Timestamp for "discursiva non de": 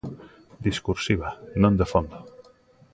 0.67-1.85